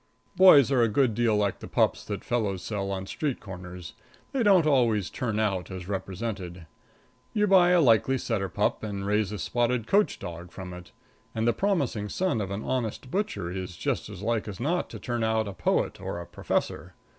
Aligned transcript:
Boys 0.35 0.71
are 0.71 0.81
a 0.81 0.87
good 0.87 1.13
deal 1.13 1.35
like 1.37 1.59
the 1.59 1.67
pups 1.67 2.03
that 2.03 2.23
fellows 2.23 2.63
sell 2.63 2.89
on 2.89 3.05
street 3.05 3.39
corners 3.39 3.93
they 4.31 4.41
don't 4.41 4.65
always 4.65 5.11
turn 5.11 5.37
out 5.39 5.69
as 5.69 5.87
represented. 5.87 6.65
You 7.33 7.45
buy 7.45 7.69
a 7.69 7.79
likely 7.81 8.17
setter 8.17 8.49
pup 8.49 8.81
and 8.81 9.05
raise 9.05 9.31
a 9.31 9.37
spotted 9.37 9.85
coach 9.85 10.17
dog 10.17 10.51
from 10.51 10.73
it, 10.73 10.91
and 11.35 11.47
the 11.47 11.53
promising 11.53 12.09
son 12.09 12.41
of 12.41 12.49
an 12.49 12.63
honest 12.63 13.11
butcher 13.11 13.51
is 13.51 13.77
just 13.77 14.09
as 14.09 14.23
like 14.23 14.47
as 14.47 14.59
not 14.59 14.89
to 14.89 14.97
turn 14.99 15.23
out 15.23 15.47
a 15.47 15.53
poet 15.53 16.01
or 16.01 16.19
a 16.19 16.25
professor. 16.25 16.95